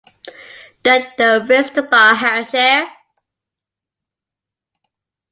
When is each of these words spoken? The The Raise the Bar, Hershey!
The 0.83 0.93
The 1.15 1.45
Raise 1.47 1.69
the 1.75 1.83
Bar, 1.83 2.15
Hershey! 2.15 2.87